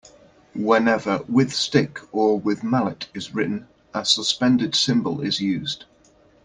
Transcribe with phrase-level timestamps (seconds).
[0.55, 5.85] Whenever "with stick" or "with mallet" is written, a suspended cymbal is used.